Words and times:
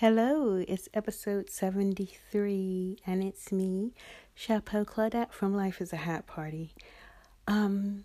Hello, 0.00 0.62
it's 0.68 0.90
episode 0.92 1.48
73, 1.48 2.98
and 3.06 3.24
it's 3.24 3.50
me, 3.50 3.94
Chapeau 4.34 4.84
Claudette 4.84 5.32
from 5.32 5.56
Life 5.56 5.80
is 5.80 5.90
a 5.90 5.96
Hat 5.96 6.26
Party. 6.26 6.74
Um, 7.48 8.04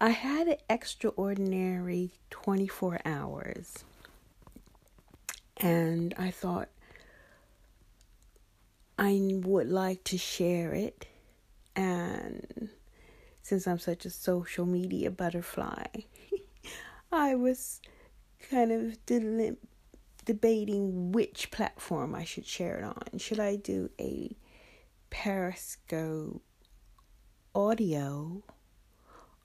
I 0.00 0.10
had 0.10 0.46
an 0.46 0.58
extraordinary 0.70 2.12
24 2.30 3.00
hours, 3.04 3.82
and 5.56 6.14
I 6.16 6.30
thought 6.30 6.68
I 8.96 9.32
would 9.32 9.68
like 9.68 10.04
to 10.04 10.18
share 10.18 10.74
it. 10.74 11.06
And 11.74 12.68
since 13.42 13.66
I'm 13.66 13.80
such 13.80 14.04
a 14.04 14.10
social 14.10 14.64
media 14.64 15.10
butterfly, 15.10 15.86
I 17.10 17.34
was 17.34 17.80
kind 18.48 18.70
of 18.70 19.04
dilemma 19.06 19.56
debating 20.26 21.12
which 21.12 21.50
platform 21.50 22.14
I 22.14 22.24
should 22.24 22.46
share 22.46 22.78
it 22.78 22.84
on. 22.84 23.18
Should 23.18 23.40
I 23.40 23.56
do 23.56 23.90
a 23.98 24.36
Periscope 25.08 26.42
audio 27.54 28.42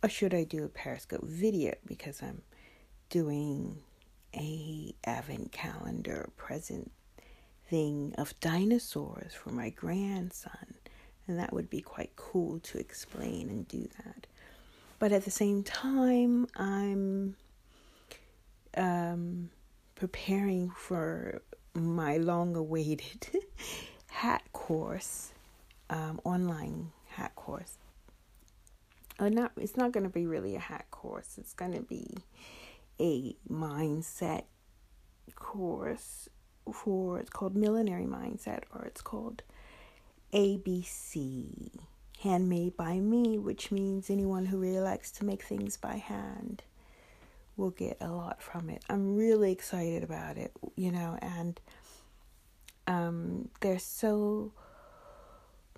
or 0.04 0.09
should 0.09 0.34
I 0.34 0.44
do 0.44 0.66
a 0.66 0.70
Periscope 0.70 1.23
video 1.23 1.76
because 1.85 2.21
I'm 2.21 2.41
doing 3.09 3.77
a 4.35 4.94
advent 5.05 5.52
calendar 5.52 6.30
present 6.35 6.91
thing 7.70 8.13
of 8.18 8.38
dinosaurs 8.40 9.34
for 9.34 9.52
my 9.52 9.70
grandson 9.70 10.73
and 11.27 11.38
that 11.38 11.54
would 11.54 11.70
be 11.70 11.82
quite 11.82 12.16
cool 12.16 12.59
to 12.59 12.79
explain 12.79 13.49
and 13.49 13.68
do 13.68 13.88
that. 14.04 14.26
But 14.98 15.12
at 15.12 15.26
the 15.26 15.32
same 15.32 15.63
time, 15.63 16.48
I'm 16.55 17.35
um 18.76 19.49
preparing 20.02 20.72
for 20.72 21.44
my 21.76 22.18
long 22.18 22.55
awaited 22.55 23.28
hat 24.08 24.41
course, 24.52 25.32
um, 25.91 26.20
online 26.24 26.91
hat 27.10 27.35
course. 27.35 27.76
Uh, 29.20 29.30
not 29.30 29.52
it's 29.58 29.77
not 29.77 29.91
going 29.91 30.04
to 30.04 30.10
be 30.10 30.26
really 30.26 30.55
a 30.55 30.60
hat 30.60 30.90
course. 30.90 31.38
It's 31.38 31.54
going 31.54 31.74
to 31.74 31.82
be 31.82 32.18
a 32.99 33.35
mindset 33.48 34.46
course 35.35 36.27
for 36.74 37.20
it's 37.20 37.30
called 37.30 37.55
Millinery 37.55 38.08
Mindset 38.08 38.63
or 38.74 38.86
it's 38.86 39.02
called 39.02 39.43
ABC 40.34 41.70
Handmade 42.21 42.76
by 42.76 42.99
Me, 42.99 43.38
which 43.38 43.71
means 43.71 44.10
anyone 44.10 44.48
who 44.48 44.58
really 44.58 44.80
likes 44.80 45.12
to 45.12 45.26
make 45.26 45.43
things 45.43 45.77
by 45.77 45.98
hand 45.98 46.63
will 47.62 47.70
get 47.70 47.98
a 48.01 48.09
lot 48.09 48.41
from 48.41 48.70
it. 48.70 48.84
I'm 48.90 49.15
really 49.15 49.51
excited 49.51 50.04
about 50.04 50.37
it, 50.37 50.51
you 50.76 50.91
know, 50.91 51.17
and 51.21 51.62
um, 52.87 53.49
there's 53.62 53.84
so 53.84 54.51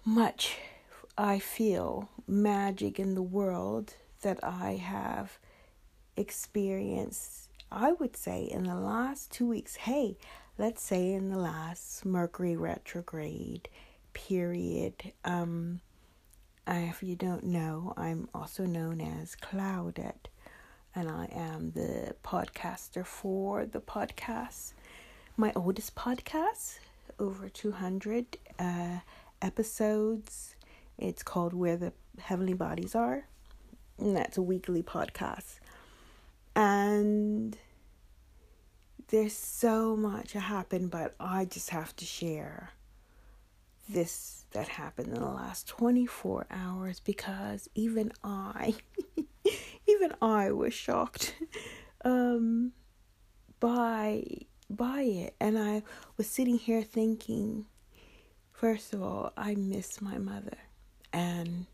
much 0.05 0.55
I 1.17 1.39
feel 1.39 2.09
magic 2.25 2.99
in 2.99 3.15
the 3.15 3.21
world 3.21 3.95
that 4.21 4.39
I 4.41 4.75
have 4.75 5.37
experienced, 6.15 7.49
I 7.69 7.91
would 7.91 8.15
say, 8.15 8.45
in 8.45 8.63
the 8.63 8.75
last 8.75 9.31
two 9.31 9.47
weeks. 9.47 9.75
Hey, 9.75 10.17
let's 10.57 10.81
say 10.81 11.11
in 11.11 11.29
the 11.29 11.37
last 11.37 12.05
Mercury 12.05 12.55
retrograde 12.55 13.67
period. 14.13 15.11
Um, 15.25 15.81
if 16.65 17.03
you 17.03 17.15
don't 17.15 17.43
know, 17.43 17.93
I'm 17.97 18.29
also 18.33 18.65
known 18.65 19.01
as 19.01 19.35
Claudette 19.35 20.27
and 20.95 21.09
I 21.09 21.27
am 21.31 21.71
the 21.71 22.15
podcaster 22.23 23.05
for 23.05 23.65
the 23.65 23.79
podcast. 23.79 24.73
My 25.35 25.51
oldest 25.55 25.95
podcast, 25.95 26.79
over 27.19 27.49
200 27.49 28.37
uh, 28.59 28.99
episodes. 29.41 30.55
It's 30.97 31.23
called 31.23 31.53
Where 31.53 31.77
the 31.77 31.93
Heavenly 32.19 32.53
Bodies 32.53 32.93
Are, 32.93 33.25
and 33.97 34.15
that's 34.15 34.37
a 34.37 34.41
weekly 34.41 34.83
podcast. 34.83 35.59
And 36.55 37.57
there's 39.07 39.33
so 39.33 39.95
much 39.95 40.33
that 40.33 40.41
happened, 40.41 40.91
but 40.91 41.15
I 41.19 41.45
just 41.45 41.71
have 41.71 41.95
to 41.95 42.05
share 42.05 42.71
this 43.89 44.45
that 44.51 44.67
happened 44.67 45.07
in 45.09 45.15
the 45.15 45.25
last 45.25 45.67
24 45.67 46.45
hours 46.51 46.99
because 46.99 47.67
even 47.75 48.13
I 48.23 48.75
even 49.87 50.13
I 50.21 50.51
was 50.51 50.73
shocked 50.73 51.35
um, 52.05 52.71
by 53.59 54.23
by 54.69 55.01
it, 55.01 55.35
and 55.39 55.57
I 55.57 55.83
was 56.17 56.27
sitting 56.27 56.57
here 56.57 56.81
thinking, 56.81 57.65
first 58.51 58.93
of 58.93 59.03
all, 59.03 59.31
I 59.37 59.55
miss 59.55 60.01
my 60.01 60.17
mother, 60.17 60.57
and 61.11 61.65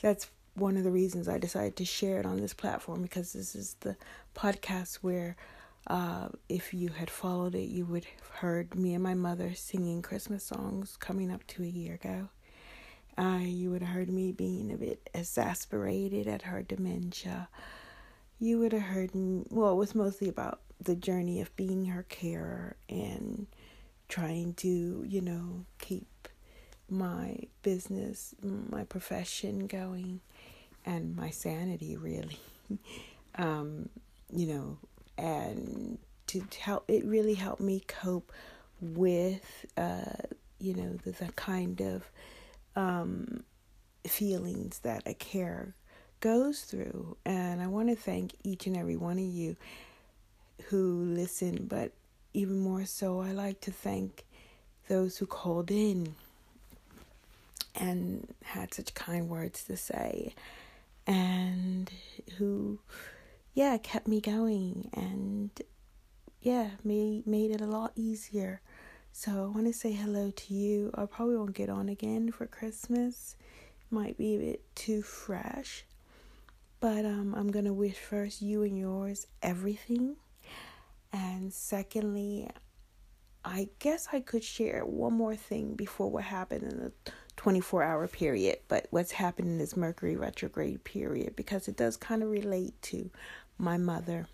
that's 0.00 0.30
one 0.54 0.76
of 0.76 0.84
the 0.84 0.90
reasons 0.90 1.28
I 1.28 1.38
decided 1.38 1.76
to 1.76 1.84
share 1.84 2.20
it 2.20 2.26
on 2.26 2.40
this 2.40 2.54
platform 2.54 3.02
because 3.02 3.32
this 3.32 3.54
is 3.54 3.76
the 3.80 3.96
podcast 4.34 4.96
where. 4.96 5.36
Uh, 5.84 6.28
if 6.48 6.72
you 6.72 6.90
had 6.90 7.10
followed 7.10 7.56
it, 7.56 7.68
you 7.68 7.84
would 7.84 8.04
have 8.04 8.28
heard 8.36 8.72
me 8.76 8.94
and 8.94 9.02
my 9.02 9.14
mother 9.14 9.52
singing 9.52 10.00
Christmas 10.00 10.44
songs 10.44 10.96
coming 10.96 11.28
up 11.28 11.44
to 11.48 11.64
a 11.64 11.66
year 11.66 11.94
ago. 11.94 12.28
Uh, 13.18 13.40
you 13.42 13.70
would 13.70 13.82
have 13.82 13.94
heard 13.94 14.08
me 14.08 14.32
being 14.32 14.72
a 14.72 14.76
bit 14.76 15.10
exasperated 15.14 16.26
at 16.26 16.42
her 16.42 16.62
dementia. 16.62 17.48
You 18.38 18.58
would 18.58 18.72
have 18.72 18.82
heard 18.82 19.14
me, 19.14 19.44
well, 19.50 19.72
it 19.72 19.76
was 19.76 19.94
mostly 19.94 20.28
about 20.28 20.60
the 20.80 20.96
journey 20.96 21.40
of 21.40 21.54
being 21.54 21.86
her 21.86 22.04
carer 22.04 22.76
and 22.88 23.46
trying 24.08 24.54
to, 24.54 25.04
you 25.06 25.20
know, 25.20 25.64
keep 25.78 26.28
my 26.88 27.36
business, 27.62 28.34
my 28.42 28.84
profession 28.84 29.66
going, 29.66 30.20
and 30.84 31.14
my 31.14 31.30
sanity, 31.30 31.96
really. 31.96 32.38
um, 33.36 33.88
you 34.34 34.46
know, 34.46 34.78
and 35.18 35.98
to 36.26 36.42
help, 36.60 36.84
it 36.88 37.04
really 37.04 37.34
helped 37.34 37.60
me 37.60 37.82
cope 37.86 38.32
with, 38.80 39.66
uh, 39.76 40.26
you 40.58 40.74
know, 40.74 40.94
the, 41.04 41.12
the 41.12 41.32
kind 41.32 41.80
of 41.80 42.10
um, 42.76 43.44
feelings 44.06 44.80
that 44.80 45.02
a 45.06 45.14
care 45.14 45.74
goes 46.20 46.60
through. 46.60 47.16
And 47.24 47.60
I 47.60 47.66
want 47.66 47.88
to 47.88 47.96
thank 47.96 48.32
each 48.42 48.66
and 48.66 48.76
every 48.76 48.96
one 48.96 49.18
of 49.18 49.24
you 49.24 49.56
who 50.64 51.04
listen, 51.04 51.66
but 51.68 51.92
even 52.34 52.60
more 52.60 52.84
so, 52.84 53.20
I 53.20 53.32
like 53.32 53.60
to 53.62 53.70
thank 53.70 54.24
those 54.88 55.18
who 55.18 55.26
called 55.26 55.70
in 55.70 56.14
and 57.74 58.28
had 58.44 58.74
such 58.74 58.94
kind 58.94 59.28
words 59.28 59.64
to 59.64 59.76
say 59.76 60.34
and 61.06 61.90
who 62.36 62.78
yeah 63.54 63.76
kept 63.78 64.06
me 64.06 64.20
going 64.20 64.88
and 64.92 65.50
yeah 66.42 66.70
made 66.84 67.26
made 67.26 67.50
it 67.50 67.60
a 67.60 67.66
lot 67.66 67.92
easier 67.96 68.60
so 69.12 69.44
I 69.44 69.46
want 69.54 69.66
to 69.66 69.72
say 69.72 69.92
hello 69.92 70.30
to 70.30 70.54
you. 70.54 70.90
I 70.94 71.04
probably 71.06 71.36
won't 71.36 71.54
get 71.54 71.68
on 71.68 71.88
again 71.88 72.32
for 72.32 72.46
Christmas. 72.46 73.36
Might 73.90 74.16
be 74.16 74.34
a 74.34 74.38
bit 74.38 74.74
too 74.74 75.02
fresh. 75.02 75.84
But 76.80 77.04
um, 77.04 77.34
I'm 77.36 77.50
going 77.50 77.66
to 77.66 77.72
wish 77.72 77.96
first 77.96 78.42
you 78.42 78.62
and 78.62 78.76
yours 78.76 79.26
everything. 79.42 80.16
And 81.12 81.52
secondly, 81.52 82.48
I 83.44 83.68
guess 83.78 84.08
I 84.12 84.20
could 84.20 84.42
share 84.42 84.84
one 84.84 85.12
more 85.12 85.36
thing 85.36 85.74
before 85.74 86.10
what 86.10 86.24
happened 86.24 86.62
in 86.62 86.78
the 86.78 86.92
24 87.36 87.82
hour 87.82 88.08
period, 88.08 88.58
but 88.68 88.86
what's 88.90 89.12
happened 89.12 89.48
in 89.48 89.58
this 89.58 89.76
Mercury 89.76 90.16
retrograde 90.16 90.84
period 90.84 91.36
because 91.36 91.68
it 91.68 91.76
does 91.76 91.96
kind 91.96 92.22
of 92.22 92.30
relate 92.30 92.80
to 92.82 93.10
my 93.58 93.76
mother. 93.76 94.26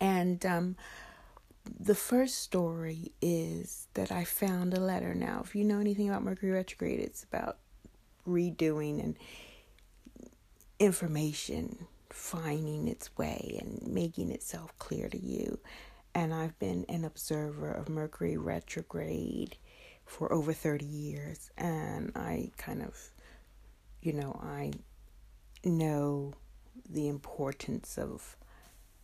And 0.00 0.44
um, 0.46 0.76
the 1.78 1.94
first 1.94 2.38
story 2.38 3.12
is 3.20 3.88
that 3.94 4.12
I 4.12 4.24
found 4.24 4.74
a 4.74 4.80
letter. 4.80 5.14
Now, 5.14 5.42
if 5.44 5.54
you 5.54 5.64
know 5.64 5.78
anything 5.78 6.08
about 6.08 6.22
Mercury 6.22 6.52
retrograde, 6.52 7.00
it's 7.00 7.24
about 7.24 7.58
redoing 8.26 9.02
and 9.02 9.16
information 10.78 11.86
finding 12.10 12.88
its 12.88 13.16
way 13.16 13.58
and 13.60 13.92
making 13.92 14.30
itself 14.30 14.76
clear 14.78 15.08
to 15.08 15.18
you. 15.18 15.58
And 16.14 16.32
I've 16.32 16.58
been 16.58 16.86
an 16.88 17.04
observer 17.04 17.70
of 17.70 17.88
Mercury 17.88 18.36
retrograde 18.36 19.56
for 20.06 20.32
over 20.32 20.52
30 20.52 20.86
years. 20.86 21.50
And 21.58 22.12
I 22.16 22.50
kind 22.56 22.82
of, 22.82 22.96
you 24.00 24.12
know, 24.12 24.40
I 24.42 24.72
know 25.64 26.34
the 26.88 27.08
importance 27.08 27.98
of 27.98 28.36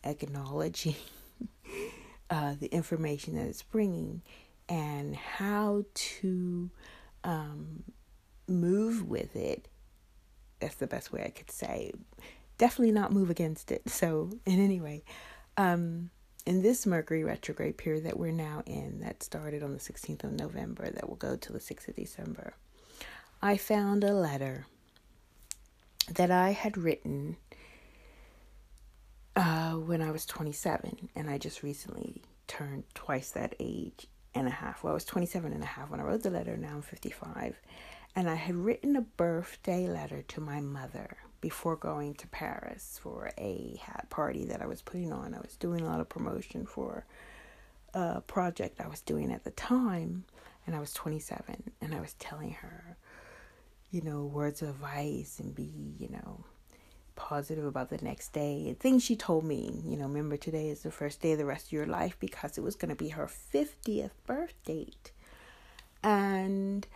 acknowledging 0.04 0.94
uh, 2.32 2.55
the 2.58 2.69
information 2.69 3.34
that 3.37 3.46
it's 3.46 3.62
bringing 3.62 4.23
and 4.67 5.14
how 5.14 5.84
to 5.93 6.70
um, 7.25 7.84
move 8.49 9.06
with 9.06 9.37
it. 9.37 9.69
That's 10.58 10.76
the 10.76 10.87
best 10.87 11.12
way 11.12 11.25
I 11.26 11.29
could 11.29 11.50
say. 11.50 11.93
Definitely 12.56 12.93
not 12.93 13.12
move 13.12 13.29
against 13.29 13.70
it. 13.70 13.87
So, 13.90 14.31
in 14.46 14.64
any 14.64 14.81
way, 14.81 15.05
um, 15.58 16.08
in 16.46 16.62
this 16.62 16.87
Mercury 16.87 17.23
retrograde 17.23 17.76
period 17.76 18.05
that 18.05 18.19
we're 18.19 18.32
now 18.32 18.62
in, 18.64 19.00
that 19.00 19.23
started 19.23 19.62
on 19.62 19.75
the 19.75 19.79
16th 19.79 20.25
of 20.25 20.32
November, 20.32 20.90
that 20.90 21.06
will 21.06 21.17
go 21.17 21.37
till 21.37 21.52
the 21.52 21.61
6th 21.61 21.88
of 21.88 21.96
December, 21.96 22.55
I 23.43 23.58
found 23.58 24.05
a 24.05 24.14
letter 24.14 24.64
that 26.11 26.31
I 26.31 26.52
had 26.52 26.79
written 26.79 27.37
uh, 29.37 29.73
when 29.73 30.02
I 30.02 30.11
was 30.11 30.26
27, 30.26 31.08
and 31.14 31.31
I 31.31 31.38
just 31.38 31.62
recently 31.62 32.23
turned 32.46 32.84
twice 32.94 33.31
that 33.31 33.55
age 33.58 34.06
and 34.34 34.46
a 34.46 34.50
half. 34.50 34.82
Well, 34.82 34.93
I 34.93 34.94
was 34.94 35.05
27 35.05 35.52
and 35.52 35.62
a 35.62 35.67
half 35.67 35.90
when 35.90 36.00
I 36.00 36.05
wrote 36.05 36.23
the 36.23 36.31
letter, 36.31 36.56
now 36.56 36.75
I'm 36.75 36.82
55. 36.82 37.61
And 38.14 38.29
I 38.29 38.34
had 38.34 38.56
written 38.56 38.96
a 38.96 39.00
birthday 39.00 39.88
letter 39.88 40.23
to 40.23 40.40
my 40.40 40.61
mother 40.61 41.17
before 41.40 41.76
going 41.76 42.14
to 42.14 42.26
Paris 42.29 43.00
for 43.02 43.31
a 43.38 43.81
hat 43.82 44.06
party 44.11 44.44
that 44.44 44.62
I 44.62 44.67
was 44.67 44.82
putting 44.82 45.12
on. 45.12 45.34
I 45.34 45.40
was 45.40 45.56
doing 45.56 45.81
a 45.81 45.87
lot 45.87 46.00
of 46.00 46.08
promotion 46.08 46.67
for 46.67 47.06
a 47.94 48.20
project 48.20 48.81
I 48.81 48.88
was 48.88 49.00
doing 49.00 49.32
at 49.32 49.44
the 49.44 49.50
time, 49.50 50.25
and 50.67 50.76
I 50.76 50.81
was 50.81 50.93
27, 50.93 51.73
and 51.81 51.94
I 51.94 52.00
was 52.00 52.14
telling 52.14 52.52
her, 52.52 52.96
you 53.90 54.02
know, 54.02 54.25
words 54.25 54.62
of 54.62 54.69
advice 54.70 55.38
and 55.40 55.55
be, 55.55 55.94
you 55.99 56.08
know, 56.11 56.44
positive 57.14 57.64
about 57.64 57.90
the 57.90 57.98
next 57.98 58.32
day 58.32 58.64
and 58.68 58.78
things 58.78 59.02
she 59.02 59.16
told 59.16 59.44
me. 59.44 59.82
You 59.84 59.96
know, 59.96 60.06
remember 60.06 60.36
today 60.36 60.68
is 60.68 60.82
the 60.82 60.90
first 60.90 61.20
day 61.20 61.32
of 61.32 61.38
the 61.38 61.44
rest 61.44 61.66
of 61.66 61.72
your 61.72 61.86
life 61.86 62.16
because 62.18 62.58
it 62.58 62.62
was 62.62 62.74
going 62.76 62.90
to 62.90 62.96
be 62.96 63.10
her 63.10 63.26
50th 63.26 64.10
birth 64.26 64.54
date. 64.64 65.12
And 66.02 66.86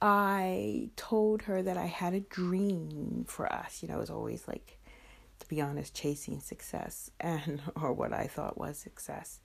I 0.00 0.90
told 0.96 1.42
her 1.42 1.62
that 1.62 1.76
I 1.76 1.86
had 1.86 2.14
a 2.14 2.20
dream 2.20 3.24
for 3.28 3.50
us. 3.52 3.82
You 3.82 3.88
know, 3.88 3.96
it 3.96 4.00
was 4.00 4.10
always 4.10 4.46
like, 4.48 4.78
to 5.40 5.48
be 5.48 5.60
honest, 5.60 5.94
chasing 5.94 6.40
success 6.40 7.10
and 7.20 7.60
or 7.80 7.92
what 7.92 8.12
I 8.12 8.26
thought 8.26 8.58
was 8.58 8.78
success. 8.78 9.40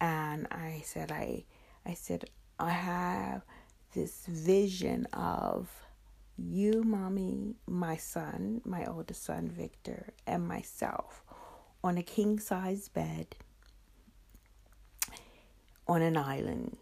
And 0.00 0.46
I 0.50 0.82
said, 0.84 1.10
I, 1.10 1.44
I 1.84 1.94
said, 1.94 2.24
I 2.58 2.70
have 2.70 3.42
this 3.94 4.26
vision 4.26 5.06
of 5.12 5.68
you, 6.38 6.82
mommy, 6.84 7.56
my 7.66 7.96
son, 7.96 8.62
my 8.64 8.86
oldest 8.86 9.24
son, 9.24 9.48
Victor, 9.48 10.14
and 10.26 10.46
myself 10.46 11.22
on 11.82 11.98
a 11.98 12.02
king 12.02 12.38
size 12.38 12.88
bed 12.88 13.36
on 15.86 16.02
an 16.02 16.16
island 16.16 16.76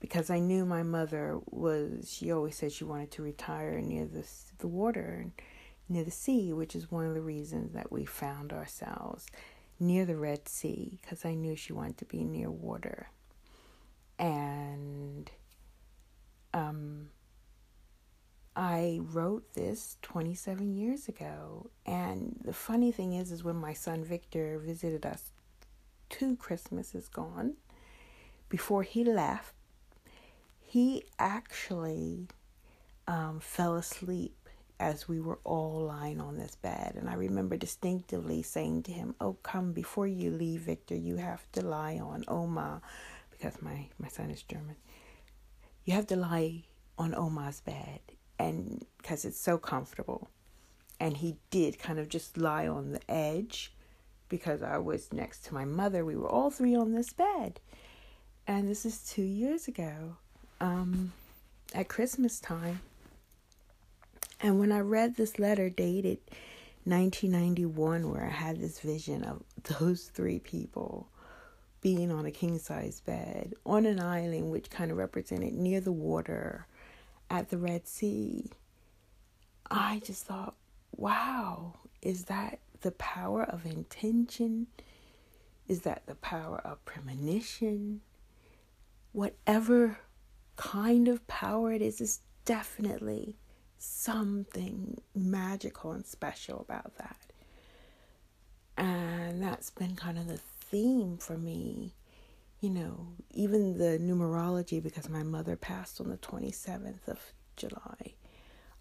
because 0.00 0.30
I 0.30 0.38
knew 0.38 0.64
my 0.64 0.82
mother 0.82 1.38
was, 1.50 2.12
she 2.12 2.30
always 2.30 2.56
said 2.56 2.72
she 2.72 2.84
wanted 2.84 3.10
to 3.12 3.22
retire 3.22 3.80
near 3.80 4.06
the, 4.06 4.24
the 4.58 4.68
water, 4.68 5.26
near 5.88 6.04
the 6.04 6.10
sea, 6.10 6.52
which 6.52 6.76
is 6.76 6.90
one 6.90 7.06
of 7.06 7.14
the 7.14 7.20
reasons 7.20 7.72
that 7.72 7.90
we 7.90 8.04
found 8.04 8.52
ourselves 8.52 9.26
near 9.80 10.04
the 10.04 10.16
Red 10.16 10.48
Sea 10.48 10.98
because 11.00 11.24
I 11.24 11.34
knew 11.34 11.56
she 11.56 11.72
wanted 11.72 11.98
to 11.98 12.04
be 12.04 12.24
near 12.24 12.50
water. 12.50 13.10
And 14.18 15.30
um, 16.54 17.08
I 18.58 18.98
wrote 19.12 19.54
this 19.54 19.98
27 20.02 20.74
years 20.74 21.06
ago. 21.06 21.70
And 21.86 22.40
the 22.44 22.52
funny 22.52 22.90
thing 22.90 23.12
is, 23.12 23.30
is 23.30 23.44
when 23.44 23.54
my 23.54 23.72
son 23.72 24.04
Victor 24.04 24.58
visited 24.58 25.06
us 25.06 25.30
two 26.10 26.34
Christmases 26.34 27.08
gone, 27.08 27.54
before 28.48 28.82
he 28.82 29.04
left, 29.04 29.54
he 30.60 31.04
actually 31.20 32.26
um, 33.06 33.38
fell 33.38 33.76
asleep 33.76 34.34
as 34.80 35.06
we 35.06 35.20
were 35.20 35.38
all 35.44 35.82
lying 35.86 36.20
on 36.20 36.36
this 36.36 36.56
bed. 36.56 36.94
And 36.96 37.08
I 37.08 37.14
remember 37.14 37.56
distinctively 37.56 38.42
saying 38.42 38.82
to 38.84 38.92
him, 38.92 39.14
Oh, 39.20 39.34
come, 39.44 39.72
before 39.72 40.08
you 40.08 40.32
leave, 40.32 40.62
Victor, 40.62 40.96
you 40.96 41.16
have 41.16 41.46
to 41.52 41.62
lie 41.62 41.98
on 41.98 42.24
Oma, 42.26 42.82
because 43.30 43.62
my, 43.62 43.86
my 44.00 44.08
son 44.08 44.32
is 44.32 44.42
German. 44.42 44.74
You 45.84 45.94
have 45.94 46.08
to 46.08 46.16
lie 46.16 46.64
on 46.98 47.14
Oma's 47.14 47.60
bed 47.60 48.00
and 48.38 48.84
because 48.98 49.24
it's 49.24 49.40
so 49.40 49.58
comfortable. 49.58 50.28
And 51.00 51.16
he 51.16 51.36
did 51.50 51.78
kind 51.78 51.98
of 51.98 52.08
just 52.08 52.36
lie 52.36 52.66
on 52.66 52.92
the 52.92 53.10
edge 53.10 53.72
because 54.28 54.62
I 54.62 54.78
was 54.78 55.12
next 55.12 55.44
to 55.46 55.54
my 55.54 55.64
mother. 55.64 56.04
We 56.04 56.16
were 56.16 56.28
all 56.28 56.50
three 56.50 56.74
on 56.74 56.92
this 56.92 57.12
bed. 57.12 57.60
And 58.46 58.68
this 58.68 58.84
is 58.84 59.00
two 59.00 59.22
years 59.22 59.68
ago 59.68 60.16
um, 60.60 61.12
at 61.74 61.88
Christmas 61.88 62.40
time. 62.40 62.80
And 64.40 64.58
when 64.58 64.72
I 64.72 64.80
read 64.80 65.16
this 65.16 65.38
letter 65.38 65.68
dated 65.68 66.18
1991, 66.84 68.10
where 68.10 68.24
I 68.24 68.30
had 68.30 68.60
this 68.60 68.80
vision 68.80 69.24
of 69.24 69.42
those 69.78 70.04
three 70.04 70.38
people 70.38 71.08
being 71.80 72.10
on 72.10 72.26
a 72.26 72.30
king 72.30 72.58
size 72.58 73.00
bed 73.00 73.54
on 73.64 73.86
an 73.86 74.00
island 74.00 74.50
which 74.50 74.70
kind 74.70 74.90
of 74.90 74.96
represented 74.96 75.54
near 75.54 75.80
the 75.80 75.92
water 75.92 76.66
at 77.30 77.50
the 77.50 77.58
Red 77.58 77.86
Sea, 77.86 78.50
I 79.70 80.00
just 80.04 80.24
thought, 80.24 80.54
wow, 80.96 81.74
is 82.00 82.24
that 82.24 82.60
the 82.80 82.92
power 82.92 83.42
of 83.42 83.66
intention? 83.66 84.68
Is 85.66 85.82
that 85.82 86.06
the 86.06 86.14
power 86.14 86.60
of 86.64 86.84
premonition? 86.84 88.00
Whatever 89.12 89.98
kind 90.56 91.08
of 91.08 91.26
power 91.26 91.72
it 91.72 91.82
is, 91.82 92.00
is 92.00 92.20
definitely 92.44 93.36
something 93.78 95.00
magical 95.14 95.92
and 95.92 96.06
special 96.06 96.60
about 96.60 96.96
that. 96.98 97.16
And 98.76 99.42
that's 99.42 99.70
been 99.70 99.96
kind 99.96 100.18
of 100.18 100.28
the 100.28 100.38
theme 100.38 101.18
for 101.18 101.36
me 101.36 101.92
you 102.60 102.70
know, 102.70 103.08
even 103.30 103.78
the 103.78 103.98
numerology, 103.98 104.82
because 104.82 105.08
my 105.08 105.22
mother 105.22 105.56
passed 105.56 106.00
on 106.00 106.08
the 106.08 106.16
27th 106.16 107.06
of 107.06 107.20
July. 107.56 108.14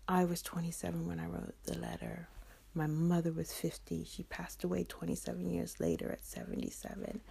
I 0.08 0.26
was 0.26 0.42
27 0.42 1.06
when 1.06 1.20
I 1.20 1.26
wrote 1.28 1.54
the 1.66 1.78
letter. 1.78 2.28
My 2.74 2.88
mother 2.88 3.32
was 3.32 3.54
50. 3.54 4.06
She 4.06 4.24
passed 4.24 4.64
away 4.64 4.86
27 4.88 5.50
years 5.50 5.80
later 5.80 6.12
at 6.12 6.26
77. 6.26 7.22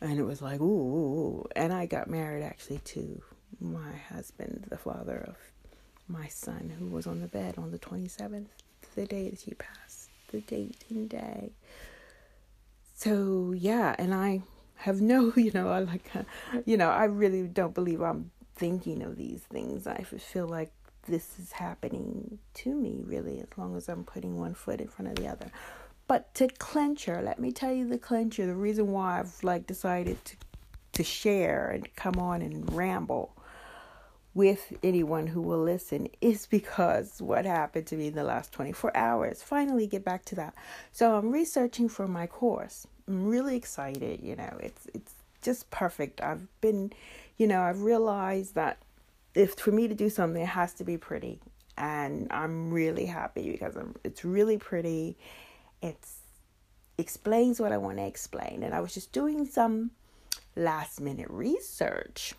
And 0.00 0.18
it 0.18 0.22
was 0.22 0.40
like, 0.40 0.60
ooh, 0.60 0.64
ooh, 0.64 1.18
ooh. 1.18 1.46
And 1.56 1.72
I 1.72 1.86
got 1.86 2.08
married 2.08 2.42
actually 2.42 2.78
to 2.78 3.22
my 3.60 3.96
husband, 4.10 4.66
the 4.68 4.76
father 4.78 5.24
of 5.28 5.36
my 6.08 6.28
son, 6.28 6.72
who 6.78 6.86
was 6.86 7.06
on 7.06 7.20
the 7.20 7.26
bed 7.26 7.54
on 7.58 7.70
the 7.70 7.78
27th, 7.78 8.48
the 8.94 9.06
day 9.06 9.28
that 9.30 9.40
he 9.40 9.54
passed, 9.54 10.10
the 10.30 10.40
date 10.40 10.84
and 10.90 11.08
day. 11.08 11.52
So, 12.94 13.52
yeah, 13.56 13.94
and 13.98 14.14
I 14.14 14.42
have 14.76 15.00
no, 15.00 15.32
you 15.36 15.50
know, 15.52 15.68
I 15.68 15.80
like, 15.80 16.10
uh, 16.14 16.22
you 16.64 16.76
know, 16.76 16.90
I 16.90 17.04
really 17.04 17.42
don't 17.46 17.74
believe 17.74 18.00
I'm 18.00 18.30
thinking 18.54 19.02
of 19.02 19.16
these 19.16 19.40
things. 19.40 19.86
I 19.86 20.02
feel 20.02 20.46
like 20.46 20.72
this 21.06 21.38
is 21.38 21.52
happening 21.52 22.38
to 22.54 22.74
me, 22.74 23.02
really, 23.04 23.38
as 23.40 23.48
long 23.56 23.76
as 23.76 23.88
I'm 23.88 24.04
putting 24.04 24.38
one 24.38 24.54
foot 24.54 24.80
in 24.80 24.88
front 24.88 25.10
of 25.10 25.16
the 25.16 25.28
other. 25.28 25.50
But 26.08 26.32
to 26.36 26.48
clincher, 26.48 27.20
let 27.22 27.38
me 27.38 27.52
tell 27.52 27.72
you 27.72 27.88
the 27.88 27.98
clincher, 27.98 28.46
the 28.46 28.54
reason 28.54 28.92
why 28.92 29.18
I've 29.18 29.42
like 29.42 29.66
decided 29.66 30.24
to 30.24 30.36
to 30.96 31.04
share 31.04 31.68
and 31.68 31.94
come 31.94 32.18
on 32.18 32.40
and 32.40 32.72
ramble 32.72 33.36
with 34.32 34.72
anyone 34.82 35.26
who 35.26 35.42
will 35.42 35.62
listen 35.62 36.08
is 36.22 36.46
because 36.46 37.20
what 37.20 37.44
happened 37.44 37.86
to 37.86 37.96
me 37.96 38.06
in 38.06 38.14
the 38.14 38.24
last 38.24 38.50
24 38.52 38.96
hours. 38.96 39.42
Finally, 39.42 39.86
get 39.86 40.04
back 40.04 40.24
to 40.24 40.34
that. 40.34 40.54
So, 40.92 41.16
I'm 41.16 41.30
researching 41.30 41.90
for 41.90 42.08
my 42.08 42.26
course 42.26 42.86
I'm 43.08 43.26
really 43.26 43.56
excited. 43.56 44.20
You 44.22 44.36
know, 44.36 44.58
it's 44.60 44.86
it's 44.94 45.14
just 45.42 45.70
perfect. 45.70 46.20
I've 46.20 46.46
been, 46.60 46.92
you 47.36 47.46
know, 47.46 47.62
I've 47.62 47.82
realized 47.82 48.54
that 48.54 48.78
if 49.34 49.54
for 49.54 49.70
me 49.72 49.88
to 49.88 49.94
do 49.94 50.08
something, 50.08 50.42
it 50.42 50.48
has 50.48 50.72
to 50.74 50.84
be 50.84 50.96
pretty, 50.96 51.40
and 51.76 52.26
I'm 52.30 52.72
really 52.72 53.06
happy 53.06 53.52
because 53.52 53.76
I'm, 53.76 53.94
it's 54.04 54.24
really 54.24 54.58
pretty. 54.58 55.16
It's 55.82 56.18
explains 56.98 57.60
what 57.60 57.72
I 57.72 57.76
want 57.76 57.98
to 57.98 58.06
explain, 58.06 58.62
and 58.62 58.74
I 58.74 58.80
was 58.80 58.94
just 58.94 59.12
doing 59.12 59.46
some 59.46 59.90
last 60.56 61.00
minute 61.00 61.28
research, 61.30 62.34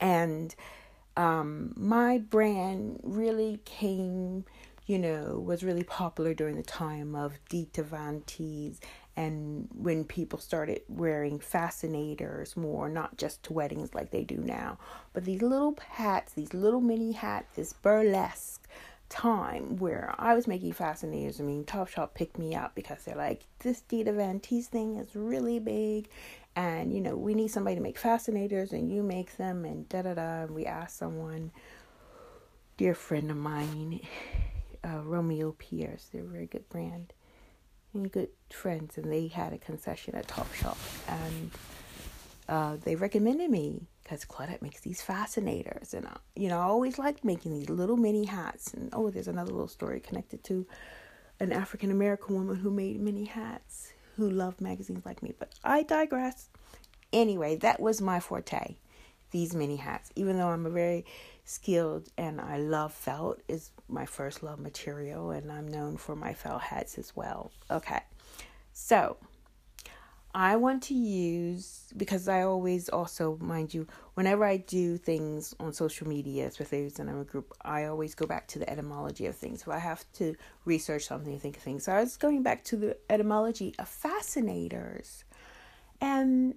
and 0.00 0.54
um, 1.16 1.72
my 1.76 2.18
brand 2.18 3.00
really 3.02 3.60
came 3.64 4.44
you 4.86 4.98
know, 4.98 5.42
was 5.44 5.64
really 5.64 5.84
popular 5.84 6.34
during 6.34 6.56
the 6.56 6.62
time 6.62 7.14
of 7.14 7.38
Dita 7.48 7.82
Von 7.82 8.22
Teese 8.26 8.78
and 9.16 9.68
when 9.72 10.04
people 10.04 10.38
started 10.38 10.82
wearing 10.88 11.38
fascinators 11.38 12.56
more, 12.56 12.88
not 12.88 13.16
just 13.16 13.44
to 13.44 13.52
weddings 13.52 13.94
like 13.94 14.10
they 14.10 14.24
do 14.24 14.36
now, 14.36 14.78
but 15.12 15.24
these 15.24 15.40
little 15.40 15.76
hats, 15.88 16.32
these 16.32 16.52
little 16.52 16.80
mini 16.80 17.12
hats, 17.12 17.54
this 17.54 17.72
burlesque 17.72 18.68
time 19.08 19.76
where 19.76 20.14
I 20.18 20.34
was 20.34 20.48
making 20.48 20.72
fascinators. 20.72 21.40
I 21.40 21.44
mean, 21.44 21.64
Topshop 21.64 22.14
picked 22.14 22.38
me 22.38 22.56
up 22.56 22.74
because 22.74 23.04
they're 23.04 23.14
like, 23.14 23.42
this 23.60 23.82
Dita 23.82 24.10
Teese 24.10 24.66
thing 24.66 24.96
is 24.96 25.14
really 25.14 25.60
big, 25.60 26.08
and 26.56 26.92
you 26.92 27.00
know, 27.00 27.16
we 27.16 27.34
need 27.34 27.48
somebody 27.48 27.76
to 27.76 27.82
make 27.82 27.98
fascinators, 27.98 28.72
and 28.72 28.92
you 28.92 29.02
make 29.04 29.36
them, 29.36 29.64
and 29.64 29.88
da 29.88 30.02
da 30.02 30.14
da. 30.14 30.42
And 30.42 30.50
we 30.50 30.66
asked 30.66 30.98
someone, 30.98 31.52
dear 32.76 32.94
friend 32.94 33.30
of 33.30 33.36
mine, 33.36 34.00
uh, 34.84 35.00
Romeo 35.02 35.52
Pierce. 35.52 36.08
They're 36.12 36.22
a 36.22 36.26
very 36.26 36.46
good 36.46 36.68
brand. 36.68 37.12
and 37.94 38.10
good 38.10 38.28
friends, 38.50 38.98
and 38.98 39.10
they 39.12 39.28
had 39.28 39.52
a 39.52 39.58
concession 39.58 40.14
at 40.14 40.26
Top 40.28 40.52
Shop, 40.54 40.76
and 41.08 41.50
uh, 42.48 42.76
they 42.84 42.96
recommended 42.96 43.50
me 43.50 43.86
because 44.02 44.24
Claudette 44.24 44.60
makes 44.62 44.80
these 44.80 45.00
fascinators, 45.00 45.94
and 45.94 46.06
you 46.36 46.48
know 46.48 46.58
I 46.58 46.64
always 46.64 46.98
liked 46.98 47.24
making 47.24 47.52
these 47.52 47.70
little 47.70 47.96
mini 47.96 48.24
hats. 48.24 48.74
And 48.74 48.90
oh, 48.92 49.10
there's 49.10 49.28
another 49.28 49.52
little 49.52 49.68
story 49.68 50.00
connected 50.00 50.42
to 50.44 50.66
an 51.40 51.52
African 51.52 51.90
American 51.90 52.34
woman 52.36 52.56
who 52.56 52.70
made 52.70 53.00
mini 53.00 53.24
hats 53.24 53.92
who 54.16 54.30
loved 54.30 54.60
magazines 54.60 55.04
like 55.04 55.22
me. 55.22 55.34
But 55.38 55.52
I 55.64 55.82
digress. 55.82 56.48
Anyway, 57.12 57.56
that 57.56 57.80
was 57.80 58.00
my 58.00 58.20
forte, 58.20 58.76
these 59.30 59.54
mini 59.54 59.76
hats. 59.76 60.10
Even 60.16 60.36
though 60.38 60.48
I'm 60.48 60.66
a 60.66 60.70
very 60.70 61.04
skilled 61.44 62.08
and 62.16 62.40
I 62.40 62.58
love 62.58 62.92
felt 62.92 63.40
is 63.48 63.70
my 63.88 64.06
first 64.06 64.42
love 64.42 64.58
material 64.58 65.30
and 65.30 65.52
I'm 65.52 65.68
known 65.68 65.96
for 65.96 66.16
my 66.16 66.32
felt 66.32 66.62
hats 66.62 66.98
as 66.98 67.14
well. 67.14 67.52
Okay. 67.70 68.00
So, 68.72 69.16
I 70.34 70.56
want 70.56 70.82
to 70.84 70.94
use 70.94 71.84
because 71.96 72.26
I 72.26 72.42
always 72.42 72.88
also 72.88 73.38
mind 73.40 73.72
you 73.72 73.86
whenever 74.14 74.44
I 74.44 74.56
do 74.56 74.98
things 74.98 75.54
on 75.60 75.72
social 75.72 76.08
media, 76.08 76.48
especially 76.48 76.90
in 76.98 77.08
a 77.08 77.22
group, 77.22 77.54
I 77.62 77.84
always 77.84 78.16
go 78.16 78.26
back 78.26 78.48
to 78.48 78.58
the 78.58 78.68
etymology 78.68 79.26
of 79.26 79.36
things. 79.36 79.62
So 79.62 79.70
I 79.70 79.78
have 79.78 80.04
to 80.14 80.34
research 80.64 81.06
something, 81.06 81.38
think 81.38 81.56
of 81.56 81.62
things. 81.62 81.84
So 81.84 81.92
I 81.92 82.00
was 82.00 82.16
going 82.16 82.42
back 82.42 82.64
to 82.64 82.76
the 82.76 82.96
etymology 83.08 83.76
of 83.78 83.88
fascinators, 83.88 85.22
and 86.00 86.56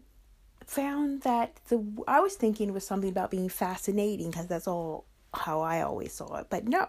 found 0.67 1.21
that 1.21 1.59
the 1.69 1.83
I 2.07 2.19
was 2.19 2.35
thinking 2.35 2.69
it 2.69 2.73
was 2.73 2.85
something 2.85 3.09
about 3.09 3.31
being 3.31 3.49
fascinating 3.49 4.29
because 4.29 4.47
that's 4.47 4.67
all 4.67 5.05
how 5.33 5.61
I 5.61 5.81
always 5.81 6.13
saw 6.13 6.35
it, 6.35 6.47
but 6.49 6.67
no, 6.67 6.87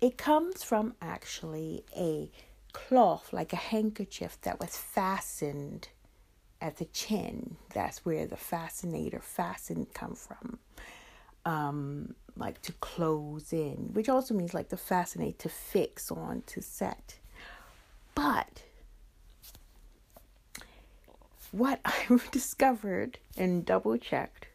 it 0.00 0.18
comes 0.18 0.62
from 0.62 0.94
actually 1.00 1.84
a 1.96 2.30
cloth 2.72 3.32
like 3.32 3.52
a 3.52 3.56
handkerchief 3.56 4.38
that 4.42 4.60
was 4.60 4.76
fastened 4.76 5.88
at 6.60 6.76
the 6.76 6.84
chin. 6.86 7.56
That's 7.72 8.04
where 8.04 8.26
the 8.26 8.36
fascinator 8.36 9.20
fasten 9.20 9.86
come 9.94 10.14
from. 10.14 10.58
Um, 11.44 12.14
like 12.36 12.60
to 12.62 12.72
close 12.72 13.52
in, 13.52 13.90
which 13.92 14.08
also 14.08 14.34
means 14.34 14.54
like 14.54 14.68
to 14.68 14.76
fascinate, 14.76 15.38
to 15.40 15.48
fix 15.48 16.10
on, 16.10 16.42
to 16.46 16.60
set. 16.60 17.18
But 18.14 18.64
what 21.52 21.80
I've 21.84 22.30
discovered 22.30 23.18
and 23.36 23.64
double 23.64 23.96
checked 23.96 24.48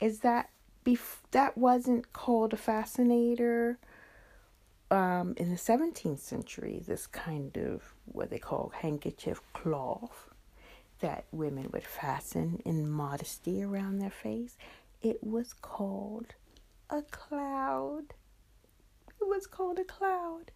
is 0.00 0.20
that 0.20 0.50
bef- 0.84 1.22
that 1.32 1.56
wasn't 1.58 2.12
called 2.12 2.52
a 2.52 2.56
fascinator 2.56 3.78
um, 4.90 5.34
in 5.36 5.50
the 5.50 5.56
17th 5.56 6.20
century. 6.20 6.82
This 6.86 7.06
kind 7.06 7.56
of 7.58 7.82
what 8.06 8.30
they 8.30 8.38
call 8.38 8.72
handkerchief 8.74 9.40
cloth 9.52 10.30
that 11.00 11.24
women 11.30 11.68
would 11.72 11.84
fasten 11.84 12.60
in 12.64 12.90
modesty 12.90 13.62
around 13.62 13.98
their 13.98 14.10
face. 14.10 14.56
It 15.02 15.22
was 15.22 15.52
called 15.52 16.34
a 16.90 17.02
cloud. 17.02 18.14
It 19.20 19.26
was 19.28 19.46
called 19.46 19.78
a 19.78 19.84
cloud. 19.84 20.50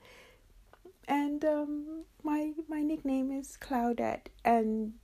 And 1.08 1.44
um, 1.44 2.04
my 2.22 2.52
my 2.68 2.80
nickname 2.80 3.32
is 3.32 3.58
Claudette, 3.60 4.28
and 4.44 4.94